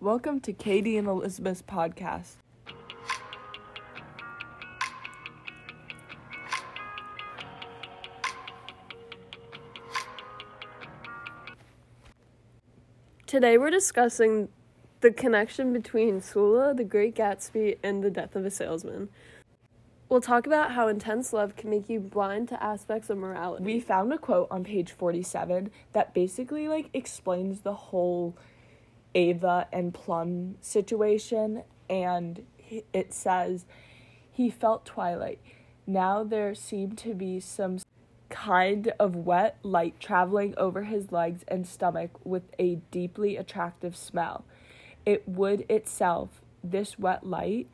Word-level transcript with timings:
Welcome 0.00 0.40
to 0.40 0.52
Katie 0.52 0.98
and 0.98 1.06
Elizabeth's 1.06 1.62
podcast. 1.62 2.32
Today 13.26 13.56
we're 13.56 13.70
discussing 13.70 14.48
the 15.00 15.12
connection 15.12 15.72
between 15.72 16.20
Sula, 16.20 16.74
the 16.74 16.84
Great 16.84 17.14
Gatsby, 17.14 17.78
and 17.82 18.02
the 18.02 18.10
death 18.10 18.34
of 18.34 18.44
a 18.44 18.50
salesman. 18.50 19.08
We'll 20.08 20.20
talk 20.20 20.46
about 20.46 20.72
how 20.72 20.88
intense 20.88 21.32
love 21.32 21.56
can 21.56 21.70
make 21.70 21.88
you 21.88 22.00
blind 22.00 22.48
to 22.48 22.62
aspects 22.62 23.10
of 23.10 23.18
morality. 23.18 23.64
We 23.64 23.80
found 23.80 24.12
a 24.12 24.18
quote 24.18 24.48
on 24.50 24.64
page 24.64 24.90
47 24.90 25.70
that 25.92 26.12
basically 26.12 26.68
like 26.68 26.90
explains 26.92 27.60
the 27.60 27.74
whole 27.74 28.36
Ava 29.14 29.68
and 29.72 29.94
Plum 29.94 30.56
situation 30.60 31.62
and 31.88 32.44
it 32.92 33.12
says 33.12 33.66
he 34.30 34.50
felt 34.50 34.84
twilight. 34.84 35.40
Now 35.86 36.24
there 36.24 36.54
seemed 36.54 36.98
to 36.98 37.14
be 37.14 37.40
some 37.40 37.78
kind 38.28 38.92
of 38.98 39.14
wet 39.14 39.58
light 39.62 40.00
traveling 40.00 40.54
over 40.56 40.82
his 40.82 41.12
legs 41.12 41.44
and 41.46 41.66
stomach 41.66 42.10
with 42.24 42.42
a 42.58 42.76
deeply 42.90 43.36
attractive 43.36 43.96
smell. 43.96 44.44
It 45.06 45.28
would 45.28 45.64
itself, 45.70 46.40
this 46.62 46.98
wet 46.98 47.24
light, 47.24 47.68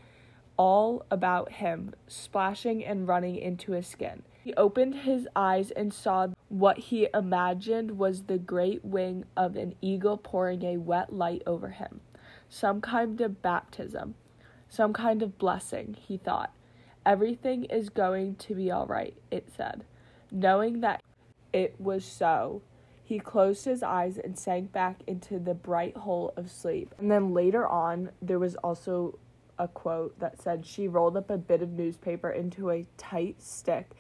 all 0.57 1.07
about 1.11 1.53
him, 1.53 1.95
splashing 2.07 2.85
and 2.85 3.09
running 3.09 3.37
into 3.37 3.73
his 3.73 3.87
skin. 3.87 4.23
He 4.43 4.55
opened 4.55 4.95
his 4.95 5.29
eyes 5.37 5.71
and 5.71 5.93
saw 5.93 6.29
what 6.49 6.79
he 6.79 7.09
imagined 7.13 7.99
was 7.99 8.23
the 8.23 8.39
great 8.39 8.85
wing 8.85 9.25
of 9.37 9.55
an 9.55 9.75
eagle 9.83 10.17
pouring 10.17 10.65
a 10.65 10.79
wet 10.79 11.13
light 11.13 11.43
over 11.47 11.69
him. 11.69 12.01
Some 12.49 12.81
kind 12.81 13.21
of 13.21 13.43
baptism, 13.43 14.15
some 14.69 14.93
kind 14.93 15.23
of 15.23 15.39
blessing, 15.39 15.97
he 16.01 16.17
thought. 16.17 16.55
Everything 17.05 17.65
is 17.65 17.91
going 17.91 18.37
to 18.37 18.55
be 18.55 18.71
all 18.71 18.87
right, 18.87 19.17
it 19.31 19.49
said. 19.55 19.85
Knowing 20.31 20.81
that 20.81 21.03
it 21.53 21.75
was 21.79 22.05
so, 22.05 22.63
he 23.05 23.19
closed 23.19 23.65
his 23.65 23.83
eyes 23.83 24.17
and 24.19 24.39
sank 24.39 24.73
back 24.73 25.03
into 25.07 25.39
the 25.39 25.55
bright 25.55 25.97
hole 25.97 26.33
of 26.37 26.51
sleep. 26.51 26.95
And 26.99 27.11
then 27.11 27.35
later 27.35 27.67
on, 27.67 28.11
there 28.23 28.39
was 28.39 28.55
also 28.57 29.19
a 29.59 29.69
quote 29.69 30.19
that 30.19 30.41
said 30.41 30.65
she 30.65 30.89
rolled 30.89 31.17
up 31.17 31.29
a 31.29 31.37
bit 31.37 31.61
of 31.61 31.71
newspaper 31.71 32.31
into 32.31 32.71
a 32.71 32.87
tight 32.97 33.43
stick 33.43 33.95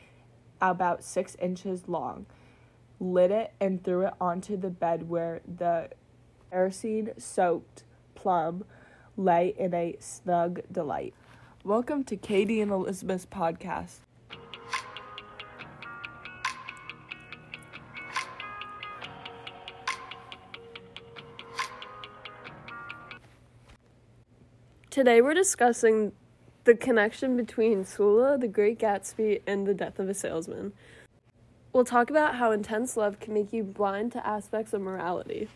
about 0.61 1.03
six 1.03 1.37
inches 1.37 1.89
long, 1.89 2.27
lit 2.99 3.31
it, 3.31 3.53
and 3.61 3.83
threw 3.83 4.07
it 4.07 4.15
onto 4.21 4.57
the 4.57 4.71
bed 4.71 5.09
where 5.09 5.41
the 5.47 5.89
kerosene 6.51 7.11
soaked 7.17 7.85
plum 8.15 8.65
lay 9.17 9.55
in 9.57 9.73
a 9.73 9.97
snug 9.99 10.61
delight. 10.71 11.15
Welcome 11.65 12.05
to 12.05 12.17
Katie 12.17 12.61
and 12.61 12.71
Elizabeth's 12.71 13.27
podcast. 13.27 14.01
Today 24.91 25.23
we're 25.23 25.35
discussing 25.35 26.13
the 26.65 26.75
connection 26.75 27.37
between 27.37 27.85
Sula, 27.85 28.37
the 28.39 28.49
Great 28.49 28.79
Gatsby, 28.79 29.43
and 29.47 29.67
the 29.67 29.75
death 29.75 29.99
of 29.99 30.09
a 30.09 30.15
salesman. 30.15 30.73
We'll 31.73 31.85
talk 31.85 32.11
about 32.11 32.37
how 32.37 32.51
intense 32.51 32.97
love 32.97 33.21
can 33.21 33.33
make 33.33 33.53
you 33.53 33.63
blind 33.63 34.13
to 34.13 34.27
aspects 34.27 34.73
of 34.73 34.83
morality. 34.83 35.49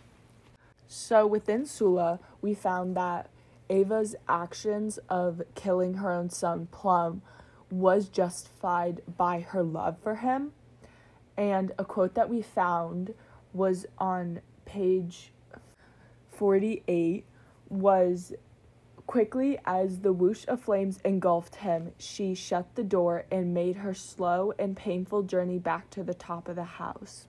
So, 0.87 1.27
within 1.27 1.67
Sula, 1.67 2.21
we 2.41 2.55
found 2.55 2.97
that 2.97 3.29
Ava's 3.69 4.15
actions 4.29 4.99
of 5.09 5.43
killing 5.55 5.95
her 5.95 6.13
own 6.13 6.31
son, 6.31 6.69
Plum, 6.71 7.23
was 7.71 8.09
justified 8.09 9.03
by 9.17 9.41
her 9.41 9.63
love 9.63 9.97
for 10.03 10.17
him. 10.17 10.53
And 11.37 11.73
a 11.79 11.85
quote 11.85 12.15
that 12.15 12.31
we 12.31 12.43
found 12.43 13.15
was 13.53 13.87
on 13.99 14.41
page 14.65 15.33
48 16.31 17.25
was 17.69 18.33
Quickly 19.07 19.59
as 19.67 20.01
the 20.01 20.13
whoosh 20.13 20.45
of 20.49 20.63
flames 20.63 20.99
engulfed 21.05 21.57
him, 21.57 21.93
she 21.99 22.35
shut 22.35 22.75
the 22.75 22.83
door 22.83 23.27
and 23.31 23.53
made 23.53 23.77
her 23.77 23.95
slow 23.95 24.53
and 24.59 24.77
painful 24.77 25.23
journey 25.23 25.59
back 25.59 25.91
to 25.91 26.03
the 26.03 26.15
top 26.15 26.49
of 26.49 26.57
the 26.57 26.65
house. 26.65 27.27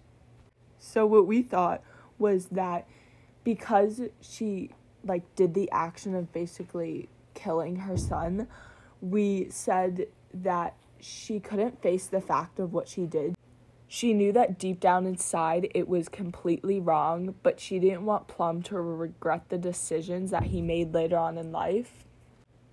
So 0.77 1.05
what 1.05 1.27
we 1.27 1.41
thought 1.41 1.83
was 2.17 2.47
that 2.47 2.87
because 3.43 4.01
she 4.21 4.71
like 5.03 5.23
did 5.35 5.53
the 5.53 5.69
action 5.71 6.15
of 6.15 6.31
basically 6.31 7.09
killing 7.33 7.75
her 7.75 7.97
son, 7.97 8.47
we 9.01 9.47
said 9.49 10.07
that 10.33 10.75
she 10.99 11.39
couldn't 11.39 11.81
face 11.81 12.07
the 12.07 12.21
fact 12.21 12.59
of 12.59 12.73
what 12.73 12.87
she 12.87 13.05
did. 13.05 13.35
She 13.87 14.13
knew 14.13 14.31
that 14.33 14.57
deep 14.57 14.79
down 14.79 15.05
inside 15.05 15.69
it 15.75 15.87
was 15.87 16.09
completely 16.09 16.79
wrong, 16.79 17.35
but 17.43 17.59
she 17.59 17.79
didn't 17.79 18.05
want 18.05 18.27
Plum 18.27 18.61
to 18.63 18.79
regret 18.79 19.49
the 19.49 19.57
decisions 19.57 20.31
that 20.31 20.43
he 20.43 20.61
made 20.61 20.93
later 20.93 21.17
on 21.17 21.37
in 21.37 21.51
life. 21.51 22.05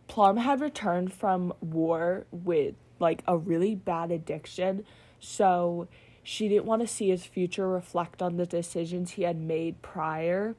Plum 0.08 0.38
had 0.38 0.60
returned 0.60 1.12
from 1.12 1.52
war 1.60 2.26
with 2.30 2.74
like 2.98 3.22
a 3.26 3.36
really 3.36 3.74
bad 3.74 4.10
addiction, 4.10 4.84
so 5.20 5.88
she 6.22 6.48
didn't 6.48 6.66
want 6.66 6.80
to 6.82 6.88
see 6.88 7.10
his 7.10 7.24
future 7.24 7.68
reflect 7.68 8.22
on 8.22 8.36
the 8.36 8.46
decisions 8.46 9.12
he 9.12 9.22
had 9.22 9.36
made 9.36 9.82
prior. 9.82 10.54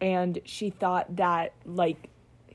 And 0.00 0.38
she 0.44 0.70
thought 0.70 1.16
that 1.16 1.52
like 1.64 2.10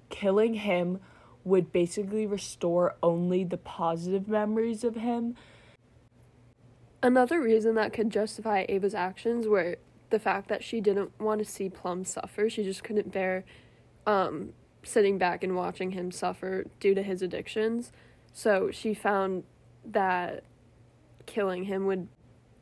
killing 0.09 0.55
him 0.55 0.99
would 1.43 1.71
basically 1.71 2.25
restore 2.25 2.95
only 3.01 3.43
the 3.43 3.57
positive 3.57 4.27
memories 4.27 4.83
of 4.83 4.95
him 4.95 5.35
Another 7.01 7.41
reason 7.41 7.75
that 7.75 7.93
could 7.93 8.09
justify 8.09 8.65
Ava's 8.67 8.93
actions 8.93 9.47
were 9.47 9.77
the 10.09 10.19
fact 10.19 10.49
that 10.49 10.63
she 10.63 10.81
didn't 10.81 11.17
want 11.19 11.39
to 11.39 11.45
see 11.45 11.69
Plum 11.69 12.03
suffer. 12.03 12.49
She 12.49 12.63
just 12.63 12.83
couldn't 12.83 13.11
bear 13.11 13.45
um, 14.05 14.53
sitting 14.83 15.17
back 15.17 15.43
and 15.43 15.55
watching 15.55 15.91
him 15.91 16.11
suffer 16.11 16.65
due 16.79 16.93
to 16.95 17.03
his 17.03 17.21
addictions. 17.21 17.91
So 18.33 18.69
she 18.71 18.93
found 18.93 19.43
that 19.85 20.43
killing 21.25 21.65
him 21.65 21.85
would 21.85 22.07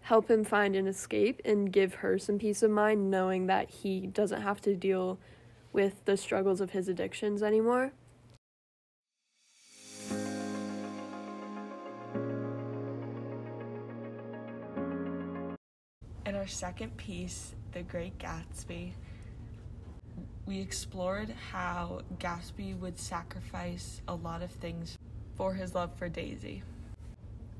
help 0.01 0.29
him 0.29 0.43
find 0.43 0.75
an 0.75 0.87
escape 0.87 1.41
and 1.43 1.71
give 1.71 1.95
her 1.95 2.17
some 2.17 2.37
peace 2.37 2.61
of 2.63 2.71
mind 2.71 3.09
knowing 3.09 3.47
that 3.47 3.69
he 3.69 4.07
doesn't 4.07 4.41
have 4.41 4.61
to 4.61 4.75
deal 4.75 5.19
with 5.73 6.05
the 6.05 6.15
struggles 6.15 6.61
of 6.61 6.71
his 6.71 6.87
addictions 6.87 7.41
anymore. 7.41 7.91
Second 16.47 16.97
piece, 16.97 17.53
The 17.71 17.83
Great 17.83 18.17
Gatsby, 18.17 18.93
we 20.45 20.61
explored 20.61 21.29
how 21.51 22.01
Gatsby 22.19 22.79
would 22.79 22.97
sacrifice 22.97 24.01
a 24.07 24.15
lot 24.15 24.41
of 24.41 24.49
things 24.51 24.97
for 25.35 25.53
his 25.53 25.75
love 25.75 25.93
for 25.97 26.07
Daisy. 26.09 26.63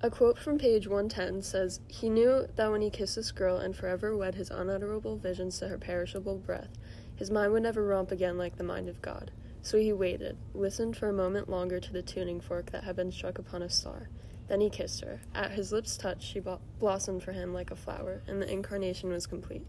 A 0.01 0.09
quote 0.09 0.37
from 0.37 0.57
page 0.57 0.87
110 0.87 1.41
says, 1.41 1.79
He 1.87 2.09
knew 2.09 2.47
that 2.55 2.71
when 2.71 2.81
he 2.81 2.89
kissed 2.89 3.15
this 3.15 3.31
girl 3.31 3.57
and 3.57 3.75
forever 3.75 4.15
wed 4.15 4.35
his 4.35 4.51
unutterable 4.51 5.17
visions 5.17 5.59
to 5.59 5.67
her 5.67 5.77
perishable 5.77 6.37
breath, 6.37 6.77
his 7.15 7.31
mind 7.31 7.51
would 7.51 7.63
never 7.63 7.83
romp 7.83 8.11
again 8.11 8.37
like 8.37 8.57
the 8.57 8.63
mind 8.63 8.87
of 8.89 9.01
God. 9.01 9.31
So 9.63 9.77
he 9.77 9.91
waited, 9.91 10.37
listened 10.53 10.95
for 10.95 11.09
a 11.09 11.13
moment 11.13 11.49
longer 11.49 11.79
to 11.79 11.91
the 11.91 12.03
tuning 12.03 12.39
fork 12.39 12.71
that 12.71 12.83
had 12.83 12.95
been 12.95 13.11
struck 13.11 13.39
upon 13.39 13.63
a 13.63 13.69
star, 13.69 14.07
then 14.47 14.61
he 14.61 14.69
kissed 14.69 15.03
her. 15.03 15.19
At 15.35 15.51
his 15.51 15.71
lips' 15.71 15.97
touch, 15.97 16.23
she 16.23 16.41
blossomed 16.79 17.23
for 17.23 17.31
him 17.31 17.53
like 17.53 17.71
a 17.71 17.75
flower, 17.75 18.21
and 18.27 18.41
the 18.41 18.51
incarnation 18.51 19.09
was 19.09 19.27
complete. 19.27 19.65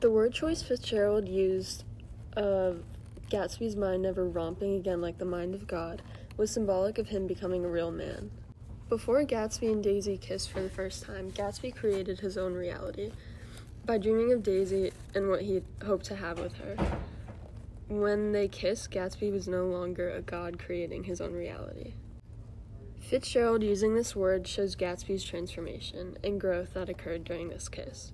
The 0.00 0.10
word 0.10 0.32
choice 0.32 0.62
Fitzgerald 0.62 1.28
used 1.28 1.84
of 2.34 2.82
Gatsby's 3.30 3.76
mind 3.76 4.02
never 4.02 4.24
romping 4.24 4.74
again 4.74 5.00
like 5.00 5.18
the 5.18 5.24
mind 5.24 5.54
of 5.54 5.66
God 5.66 6.02
was 6.36 6.50
symbolic 6.50 6.98
of 6.98 7.08
him 7.08 7.26
becoming 7.26 7.64
a 7.64 7.68
real 7.68 7.90
man. 7.90 8.30
Before 8.88 9.22
Gatsby 9.24 9.70
and 9.70 9.84
Daisy 9.84 10.16
kissed 10.16 10.50
for 10.50 10.62
the 10.62 10.70
first 10.70 11.04
time, 11.04 11.30
Gatsby 11.30 11.74
created 11.74 12.20
his 12.20 12.38
own 12.38 12.54
reality 12.54 13.12
by 13.86 13.98
dreaming 13.98 14.32
of 14.32 14.42
Daisy 14.42 14.92
and 15.14 15.28
what 15.28 15.42
he 15.42 15.62
hoped 15.84 16.06
to 16.06 16.16
have 16.16 16.38
with 16.38 16.54
her. 16.54 16.76
When 17.88 18.32
they 18.32 18.48
kissed, 18.48 18.90
Gatsby 18.90 19.30
was 19.32 19.46
no 19.46 19.66
longer 19.66 20.10
a 20.10 20.22
god 20.22 20.58
creating 20.58 21.04
his 21.04 21.20
own 21.20 21.32
reality. 21.32 21.92
Fitzgerald 23.00 23.62
using 23.62 23.94
this 23.94 24.14
word 24.14 24.46
shows 24.46 24.76
Gatsby's 24.76 25.24
transformation 25.24 26.16
and 26.22 26.40
growth 26.40 26.74
that 26.74 26.88
occurred 26.88 27.24
during 27.24 27.48
this 27.48 27.68
kiss. 27.68 28.12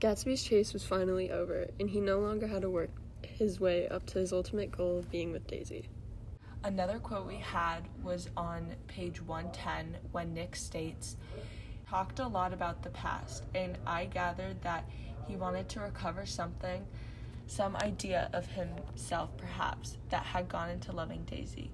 Gatsby's 0.00 0.42
chase 0.42 0.72
was 0.72 0.84
finally 0.84 1.30
over, 1.30 1.68
and 1.78 1.90
he 1.90 2.00
no 2.00 2.18
longer 2.18 2.46
had 2.46 2.62
to 2.62 2.70
work 2.70 2.90
his 3.22 3.60
way 3.60 3.86
up 3.88 4.06
to 4.06 4.18
his 4.18 4.32
ultimate 4.32 4.72
goal 4.72 4.98
of 4.98 5.10
being 5.10 5.32
with 5.32 5.46
Daisy. 5.46 5.88
Another 6.64 6.98
quote 6.98 7.26
we 7.26 7.36
had 7.36 7.82
was 8.02 8.28
on 8.36 8.74
page 8.88 9.22
110 9.22 9.96
when 10.10 10.34
Nick 10.34 10.56
states, 10.56 11.16
talked 11.88 12.18
a 12.18 12.26
lot 12.26 12.52
about 12.52 12.82
the 12.82 12.90
past, 12.90 13.44
and 13.54 13.78
I 13.86 14.06
gathered 14.06 14.60
that 14.62 14.88
he 15.26 15.36
wanted 15.36 15.68
to 15.70 15.80
recover 15.80 16.26
something 16.26 16.86
some 17.46 17.76
idea 17.76 18.28
of 18.32 18.46
himself, 18.46 19.30
perhaps, 19.36 19.96
that 20.10 20.22
had 20.22 20.48
gone 20.48 20.68
into 20.68 20.92
loving 20.92 21.24
Daisy. 21.24 21.70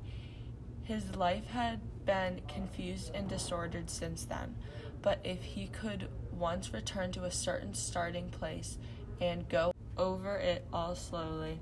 His 0.85 1.17
life 1.17 1.47
had 1.47 1.81
been 2.05 2.43
confused 2.47 3.11
and 3.15 3.27
disordered 3.27 3.89
since 3.89 4.25
then, 4.25 4.55
but 5.01 5.19
if 5.25 5.43
he 5.43 5.67
could 5.67 6.09
once 6.31 6.75
return 6.75 7.11
to 7.13 7.25
a 7.25 7.31
certain 7.31 7.73
starting 7.73 8.29
place 8.29 8.77
and 9.19 9.49
go 9.49 9.73
over 9.97 10.37
it 10.37 10.67
all 10.73 10.95
slowly, 10.95 11.59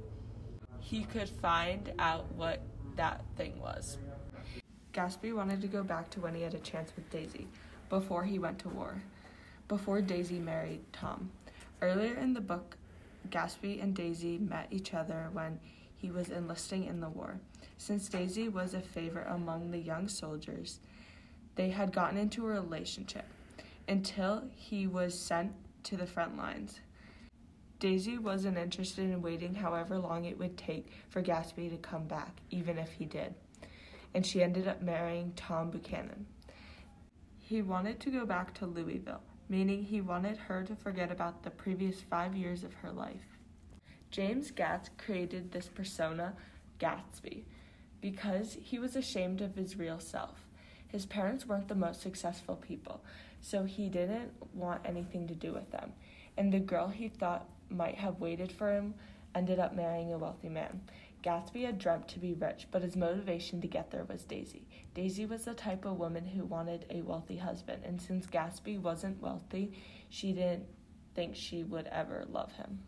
he 0.80 1.04
could 1.04 1.28
find 1.28 1.92
out 2.00 2.32
what 2.32 2.62
that 2.96 3.24
thing 3.36 3.60
was. 3.60 3.98
Gatsby 4.92 5.32
wanted 5.32 5.60
to 5.60 5.68
go 5.68 5.84
back 5.84 6.10
to 6.10 6.20
when 6.20 6.34
he 6.34 6.42
had 6.42 6.54
a 6.54 6.58
chance 6.58 6.92
with 6.96 7.08
Daisy, 7.10 7.46
before 7.88 8.24
he 8.24 8.40
went 8.40 8.58
to 8.60 8.68
war, 8.68 9.02
before 9.68 10.02
Daisy 10.02 10.40
married 10.40 10.80
Tom. 10.92 11.30
Earlier 11.80 12.14
in 12.14 12.34
the 12.34 12.40
book, 12.40 12.76
Gatsby 13.30 13.80
and 13.80 13.94
Daisy 13.94 14.38
met 14.38 14.66
each 14.70 14.94
other 14.94 15.30
when 15.32 15.60
he 16.02 16.10
was 16.10 16.30
enlisting 16.30 16.84
in 16.84 17.00
the 17.00 17.08
war. 17.08 17.38
Since 17.78 18.08
Daisy 18.08 18.48
was 18.48 18.74
a 18.74 18.80
favorite 18.80 19.28
among 19.28 19.70
the 19.70 19.78
young 19.78 20.08
soldiers, 20.08 20.80
they 21.54 21.70
had 21.70 21.92
gotten 21.92 22.18
into 22.18 22.44
a 22.44 22.50
relationship 22.50 23.24
until 23.86 24.42
he 24.56 24.88
was 24.88 25.16
sent 25.16 25.52
to 25.84 25.96
the 25.96 26.06
front 26.06 26.36
lines. 26.36 26.80
Daisy 27.78 28.18
wasn't 28.18 28.58
interested 28.58 29.10
in 29.10 29.22
waiting 29.22 29.54
however 29.54 29.96
long 29.96 30.24
it 30.24 30.38
would 30.38 30.56
take 30.56 30.90
for 31.08 31.22
Gatsby 31.22 31.70
to 31.70 31.76
come 31.76 32.04
back, 32.08 32.40
even 32.50 32.78
if 32.78 32.90
he 32.92 33.04
did. 33.04 33.34
And 34.12 34.26
she 34.26 34.42
ended 34.42 34.66
up 34.66 34.82
marrying 34.82 35.32
Tom 35.36 35.70
Buchanan. 35.70 36.26
He 37.38 37.62
wanted 37.62 38.00
to 38.00 38.10
go 38.10 38.26
back 38.26 38.54
to 38.54 38.66
Louisville, 38.66 39.22
meaning 39.48 39.84
he 39.84 40.00
wanted 40.00 40.36
her 40.36 40.64
to 40.64 40.74
forget 40.74 41.12
about 41.12 41.42
the 41.42 41.50
previous 41.50 42.00
five 42.00 42.34
years 42.36 42.64
of 42.64 42.74
her 42.74 42.90
life. 42.90 43.31
James 44.12 44.50
Gatz 44.50 44.90
created 44.98 45.50
this 45.50 45.68
persona, 45.68 46.34
Gatsby, 46.78 47.44
because 48.02 48.58
he 48.60 48.78
was 48.78 48.94
ashamed 48.94 49.40
of 49.40 49.54
his 49.54 49.78
real 49.78 49.98
self. 49.98 50.46
His 50.86 51.06
parents 51.06 51.46
weren't 51.46 51.68
the 51.68 51.74
most 51.74 52.02
successful 52.02 52.56
people, 52.56 53.02
so 53.40 53.64
he 53.64 53.88
didn't 53.88 54.30
want 54.52 54.82
anything 54.84 55.26
to 55.28 55.34
do 55.34 55.54
with 55.54 55.70
them. 55.70 55.94
And 56.36 56.52
the 56.52 56.60
girl 56.60 56.88
he 56.88 57.08
thought 57.08 57.48
might 57.70 57.94
have 57.94 58.20
waited 58.20 58.52
for 58.52 58.70
him 58.70 58.92
ended 59.34 59.58
up 59.58 59.74
marrying 59.74 60.12
a 60.12 60.18
wealthy 60.18 60.50
man. 60.50 60.82
Gatsby 61.24 61.64
had 61.64 61.78
dreamt 61.78 62.06
to 62.08 62.18
be 62.18 62.34
rich, 62.34 62.66
but 62.70 62.82
his 62.82 62.96
motivation 62.96 63.62
to 63.62 63.66
get 63.66 63.90
there 63.90 64.04
was 64.04 64.24
Daisy. 64.24 64.66
Daisy 64.92 65.24
was 65.24 65.46
the 65.46 65.54
type 65.54 65.86
of 65.86 65.98
woman 65.98 66.26
who 66.26 66.44
wanted 66.44 66.84
a 66.90 67.00
wealthy 67.00 67.38
husband, 67.38 67.82
and 67.86 68.02
since 68.02 68.26
Gatsby 68.26 68.78
wasn't 68.78 69.22
wealthy, 69.22 69.72
she 70.10 70.34
didn't 70.34 70.66
think 71.14 71.34
she 71.34 71.64
would 71.64 71.86
ever 71.86 72.26
love 72.30 72.52
him. 72.52 72.80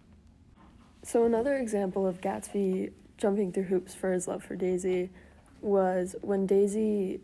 So, 1.04 1.24
another 1.26 1.56
example 1.56 2.06
of 2.06 2.22
Gatsby 2.22 2.90
jumping 3.18 3.52
through 3.52 3.64
hoops 3.64 3.94
for 3.94 4.10
his 4.10 4.26
love 4.26 4.42
for 4.42 4.56
Daisy 4.56 5.10
was 5.60 6.16
when 6.22 6.46
Daisy 6.46 7.20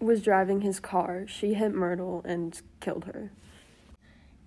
was 0.00 0.22
driving 0.22 0.62
his 0.62 0.80
car, 0.80 1.28
she 1.28 1.54
hit 1.54 1.72
Myrtle 1.72 2.22
and 2.24 2.60
killed 2.80 3.04
her. 3.04 3.30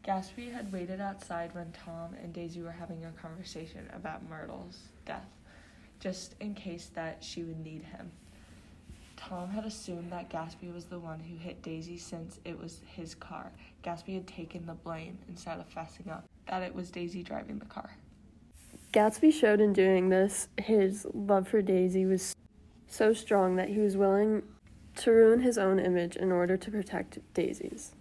Gatsby 0.06 0.51
had 0.51 0.74
waited 0.74 1.00
outside 1.00 1.56
when 1.56 1.72
Tom 1.72 2.16
and 2.22 2.33
Daisy 2.33 2.62
were 2.62 2.72
having 2.72 3.06
a 3.06 3.12
conversation 3.12 3.89
about 3.95 4.30
Myrtle's 4.30 4.80
death, 5.06 5.30
just 6.01 6.36
in 6.42 6.54
case 6.54 6.92
that 6.95 7.24
she 7.24 7.44
would 7.44 7.63
need 7.63 7.81
him. 7.81 8.12
Tom 9.16 9.51
had 9.51 9.66
assumed 9.66 10.12
that 10.12 10.30
Gatsby 10.30 10.74
was 10.74 10.83
the 10.83 11.00
one 11.00 11.22
who 11.22 11.38
hit 11.38 11.62
Daisy 11.62 11.98
since 11.98 12.42
it 12.44 12.60
was 12.60 12.81
his 12.86 13.16
car. 13.16 13.54
Gatsby 13.86 14.16
had 14.16 14.27
taken 14.27 14.66
the 14.66 14.74
blame 14.74 15.18
instead 15.30 15.60
of 15.62 15.74
fessing 15.74 16.12
up 16.12 16.25
that 16.50 16.62
it 16.62 16.75
was 16.75 16.92
Daisy 16.92 17.24
driving 17.24 17.57
the 17.57 17.66
car. 17.66 17.89
Gatsby 18.95 19.33
showed 19.33 19.59
in 19.59 19.74
doing 19.74 20.07
this 20.07 20.47
his 20.57 21.06
love 21.13 21.50
for 21.50 21.62
Daisy 21.62 22.06
was 22.06 22.33
so 22.88 23.12
strong 23.12 23.57
that 23.57 23.68
he 23.68 23.80
was 23.80 23.97
willing 23.97 24.42
to 24.95 25.12
ruin 25.12 25.42
his 25.42 25.57
own 25.57 25.80
image 25.80 26.15
in 26.15 26.31
order 26.31 26.56
to 26.56 26.71
protect 26.71 27.19
Daisy's. 27.33 27.94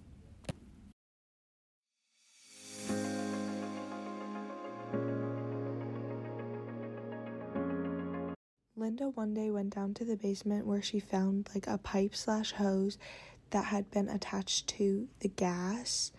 Linda 8.76 9.08
one 9.08 9.34
day 9.34 9.50
went 9.50 9.74
down 9.74 9.94
to 9.94 10.04
the 10.04 10.16
basement 10.16 10.64
where 10.64 10.82
she 10.82 11.00
found 11.00 11.50
like 11.56 11.66
a 11.66 11.76
pipe 11.76 12.14
slash 12.14 12.52
hose 12.52 12.98
that 13.50 13.64
had 13.64 13.90
been 13.90 14.08
attached 14.08 14.68
to 14.68 15.08
the 15.18 15.28
gas, 15.28 16.12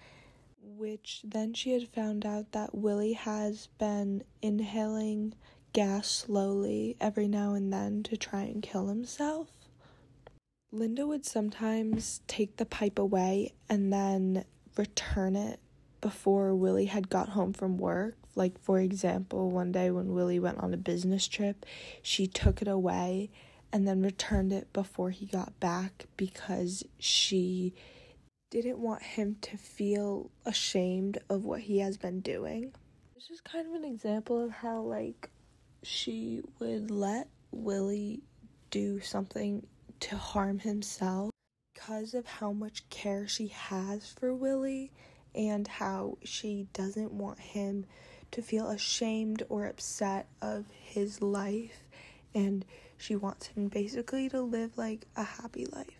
which 0.77 1.21
then 1.23 1.53
she 1.53 1.73
had 1.73 1.87
found 1.87 2.25
out 2.25 2.51
that 2.51 2.75
Willy 2.75 3.13
has 3.13 3.67
been 3.77 4.23
inhaling 4.41 5.33
gas 5.73 6.07
slowly 6.07 6.95
every 6.99 7.27
now 7.27 7.53
and 7.53 7.71
then 7.71 8.03
to 8.03 8.17
try 8.17 8.41
and 8.41 8.63
kill 8.63 8.87
himself. 8.87 9.49
Linda 10.71 11.07
would 11.07 11.25
sometimes 11.25 12.21
take 12.27 12.57
the 12.57 12.65
pipe 12.65 12.99
away 12.99 13.53
and 13.69 13.91
then 13.91 14.45
return 14.77 15.35
it 15.35 15.59
before 16.01 16.53
Willy 16.53 16.85
had 16.85 17.09
got 17.09 17.29
home 17.29 17.53
from 17.53 17.77
work 17.77 18.15
like, 18.35 18.59
for 18.59 18.79
example, 18.79 19.49
one 19.49 19.71
day 19.71 19.89
when 19.89 20.13
Willy 20.13 20.39
went 20.39 20.59
on 20.59 20.73
a 20.73 20.77
business 20.77 21.27
trip, 21.27 21.65
she 22.01 22.27
took 22.27 22.61
it 22.61 22.67
away 22.67 23.31
and 23.71 23.87
then 23.87 24.01
returned 24.01 24.51
it 24.51 24.71
before 24.73 25.09
he 25.09 25.25
got 25.25 25.57
back 25.59 26.05
because 26.17 26.83
she 26.99 27.73
didn't 28.61 28.79
want 28.79 29.01
him 29.01 29.37
to 29.41 29.57
feel 29.57 30.29
ashamed 30.45 31.17
of 31.29 31.45
what 31.45 31.61
he 31.61 31.79
has 31.79 31.97
been 31.97 32.21
doing. 32.21 32.73
This 33.15 33.29
is 33.29 33.41
kind 33.41 33.67
of 33.67 33.73
an 33.73 33.85
example 33.85 34.43
of 34.43 34.51
how, 34.51 34.81
like, 34.81 35.29
she 35.83 36.41
would 36.59 36.91
let 36.91 37.27
Willy 37.51 38.21
do 38.71 38.99
something 38.99 39.65
to 40.01 40.17
harm 40.17 40.59
himself 40.59 41.31
because 41.73 42.13
of 42.13 42.25
how 42.25 42.51
much 42.51 42.87
care 42.89 43.27
she 43.27 43.47
has 43.47 44.13
for 44.19 44.33
Willy 44.33 44.91
and 45.33 45.67
how 45.67 46.17
she 46.23 46.67
doesn't 46.73 47.11
want 47.11 47.39
him 47.39 47.85
to 48.31 48.41
feel 48.41 48.69
ashamed 48.69 49.43
or 49.49 49.65
upset 49.65 50.27
of 50.41 50.65
his 50.83 51.21
life 51.21 51.83
and 52.33 52.65
she 52.97 53.15
wants 53.15 53.47
him 53.47 53.67
basically 53.67 54.29
to 54.29 54.41
live 54.41 54.77
like 54.77 55.05
a 55.15 55.23
happy 55.23 55.65
life. 55.65 55.99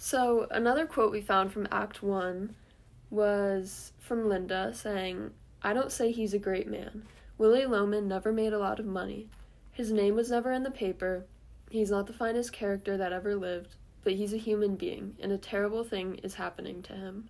So, 0.00 0.46
another 0.52 0.86
quote 0.86 1.10
we 1.10 1.20
found 1.20 1.52
from 1.52 1.66
Act 1.72 2.04
1 2.04 2.54
was 3.10 3.92
from 3.98 4.28
Linda 4.28 4.72
saying, 4.72 5.32
I 5.60 5.72
don't 5.72 5.90
say 5.90 6.12
he's 6.12 6.32
a 6.32 6.38
great 6.38 6.68
man. 6.68 7.02
Willy 7.36 7.66
Loman 7.66 8.06
never 8.06 8.32
made 8.32 8.52
a 8.52 8.60
lot 8.60 8.78
of 8.78 8.86
money. 8.86 9.28
His 9.72 9.90
name 9.90 10.14
was 10.14 10.30
never 10.30 10.52
in 10.52 10.62
the 10.62 10.70
paper. 10.70 11.26
He's 11.68 11.90
not 11.90 12.06
the 12.06 12.12
finest 12.12 12.52
character 12.52 12.96
that 12.96 13.12
ever 13.12 13.34
lived, 13.34 13.74
but 14.04 14.12
he's 14.12 14.32
a 14.32 14.38
human 14.38 14.76
being, 14.76 15.16
and 15.18 15.32
a 15.32 15.38
terrible 15.38 15.82
thing 15.82 16.14
is 16.22 16.34
happening 16.34 16.80
to 16.82 16.92
him. 16.92 17.28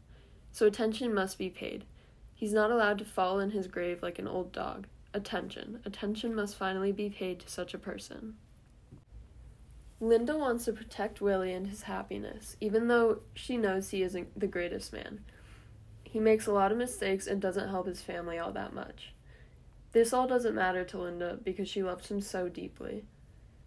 So 0.52 0.66
attention 0.66 1.14
must 1.14 1.38
be 1.38 1.48
paid. 1.48 1.86
He's 2.34 2.52
not 2.52 2.70
allowed 2.70 2.98
to 2.98 3.04
fall 3.06 3.40
in 3.40 3.50
his 3.50 3.66
grave 3.66 4.02
like 4.02 4.18
an 4.18 4.28
old 4.28 4.52
dog. 4.52 4.86
Attention. 5.14 5.80
Attention 5.86 6.34
must 6.34 6.56
finally 6.56 6.92
be 6.92 7.08
paid 7.08 7.40
to 7.40 7.48
such 7.48 7.72
a 7.72 7.78
person. 7.78 8.34
Linda 10.00 10.36
wants 10.36 10.64
to 10.66 10.72
protect 10.72 11.20
Willy 11.20 11.52
and 11.52 11.66
his 11.66 11.82
happiness, 11.82 12.56
even 12.60 12.86
though 12.86 13.20
she 13.34 13.56
knows 13.56 13.90
he 13.90 14.02
isn't 14.02 14.38
the 14.38 14.46
greatest 14.46 14.92
man. 14.92 15.24
He 16.04 16.20
makes 16.20 16.46
a 16.46 16.52
lot 16.52 16.70
of 16.70 16.78
mistakes 16.78 17.26
and 17.26 17.40
doesn't 17.40 17.68
help 17.68 17.86
his 17.86 18.00
family 18.00 18.38
all 18.38 18.52
that 18.52 18.72
much. 18.72 19.12
This 19.92 20.12
all 20.12 20.28
doesn't 20.28 20.54
matter 20.54 20.84
to 20.84 20.98
Linda 20.98 21.38
because 21.42 21.68
she 21.68 21.82
loves 21.82 22.10
him 22.10 22.20
so 22.20 22.48
deeply. 22.48 23.04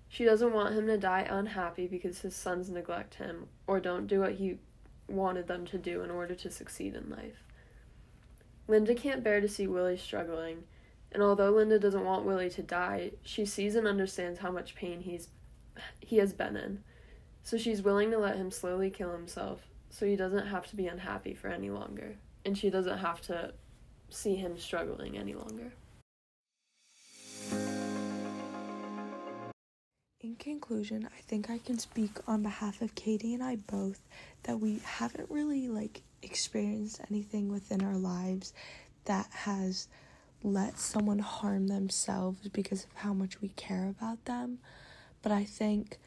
She 0.08 0.24
doesn't 0.24 0.54
want 0.54 0.76
him 0.76 0.88
to 0.88 0.98
die 0.98 1.28
unhappy 1.30 1.88
because 1.88 2.22
his 2.22 2.36
sons 2.36 2.70
neglect 2.70 3.16
him 3.16 3.48
or 3.68 3.80
don't 3.80 4.08
do 4.08 4.22
what 4.22 4.34
he 4.34 4.60
wanted 5.08 5.48
them 5.48 5.66
to 5.68 5.78
do 5.78 6.02
in 6.02 6.12
order 6.12 6.36
to 6.36 6.50
succeed 6.50 6.96
in 6.96 7.10
life. 7.10 7.44
Linda 8.68 8.96
can't 8.96 9.24
bear 9.24 9.42
to 9.42 9.50
see 9.50 9.68
Willy 9.68 9.98
struggling, 9.98 10.64
and 11.12 11.22
although 11.22 11.52
Linda 11.52 11.78
doesn't 11.78 12.06
want 12.06 12.26
Willy 12.26 12.50
to 12.52 12.64
die, 12.64 13.12
she 13.22 13.46
sees 13.46 13.76
and 13.76 13.88
understands 13.88 14.40
how 14.40 14.52
much 14.52 14.76
pain 14.76 15.02
he's 15.02 15.28
he 16.00 16.18
has 16.18 16.34
been 16.34 16.56
in. 16.56 16.84
So 17.44 17.58
she's 17.58 17.82
willing 17.82 18.12
to 18.12 18.18
let 18.18 18.38
him 18.38 18.51
slowly 18.51 18.90
kill 18.90 19.12
himself 19.12 19.62
so 19.90 20.06
he 20.06 20.16
doesn't 20.16 20.48
have 20.48 20.68
to 20.68 20.75
be 20.75 20.88
unhappy 20.88 21.34
for 21.34 21.50
any 21.50 21.70
longer, 21.70 22.16
and 22.46 22.58
she 22.58 22.70
doesn't 22.70 23.00
have 23.00 23.22
to 23.22 23.54
see 24.10 24.36
him 24.36 24.58
struggling 24.58 25.18
any 25.18 25.34
longer. 25.34 25.74
In 30.22 30.36
conclusion, 30.36 31.10
I 31.18 31.22
think 31.22 31.50
I 31.50 31.58
can 31.58 31.80
speak 31.80 32.12
on 32.28 32.44
behalf 32.44 32.82
of 32.82 32.94
Katie 32.94 33.34
and 33.34 33.44
I 33.44 33.56
both 33.56 34.00
that 34.44 34.60
we 34.60 34.80
haven't 34.84 35.30
really 35.32 35.68
like 35.68 36.04
experienced 36.22 37.01
anything 37.10 37.50
within 37.50 37.84
our 37.84 37.98
lives 37.98 38.54
that 39.06 39.28
has 39.32 39.88
let 40.44 40.78
someone 40.78 41.20
harm 41.20 41.68
themselves 41.68 42.48
because 42.50 42.84
of 42.84 42.94
how 42.94 43.13
much 43.13 43.42
we 43.42 43.50
care 43.50 43.90
about 43.90 44.24
them. 44.25 44.60
But 45.22 45.32
I 45.32 45.44
think 45.44 46.00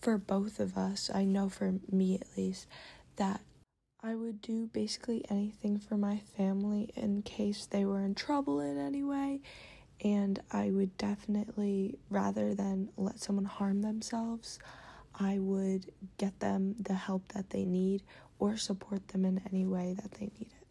for 0.00 0.18
both 0.18 0.60
of 0.60 0.76
us, 0.76 1.10
I 1.12 1.24
know 1.24 1.48
for 1.48 1.74
me 1.90 2.16
at 2.16 2.26
least, 2.36 2.66
that 3.16 3.40
I 4.02 4.14
would 4.14 4.42
do 4.42 4.68
basically 4.72 5.24
anything 5.30 5.78
for 5.78 5.96
my 5.96 6.18
family 6.36 6.90
in 6.94 7.22
case 7.22 7.64
they 7.64 7.84
were 7.84 8.02
in 8.02 8.14
trouble 8.14 8.60
in 8.60 8.78
any 8.78 9.02
way. 9.02 9.40
And 10.02 10.40
I 10.50 10.70
would 10.70 10.98
definitely, 10.98 11.96
rather 12.10 12.54
than 12.54 12.90
let 12.96 13.20
someone 13.20 13.46
harm 13.46 13.80
themselves, 13.80 14.58
I 15.18 15.38
would 15.38 15.86
get 16.18 16.40
them 16.40 16.74
the 16.78 16.94
help 16.94 17.28
that 17.32 17.50
they 17.50 17.64
need 17.64 18.02
or 18.38 18.56
support 18.56 19.08
them 19.08 19.24
in 19.24 19.40
any 19.50 19.64
way 19.64 19.94
that 19.94 20.12
they 20.12 20.26
need 20.38 20.50
it. 20.50 20.63